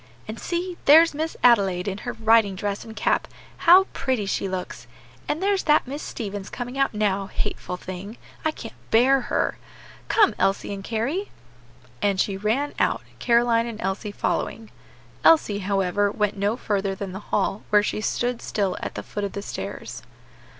[0.27, 3.27] And see, there's Miss Adelaide in her riding dress and cap;
[3.69, 4.87] how pretty she looks!
[5.27, 8.17] And there's that Miss Stevens coming out now; hateful thing!
[8.43, 9.59] I can't bear her!
[10.07, 11.29] Come, Elsie and Carry!"
[12.01, 14.71] And she ran out, Caroline and Elsie following.
[15.23, 19.23] Elsie, however, went no further than the hall, where she stood still at the foot
[19.23, 20.01] of the stairs.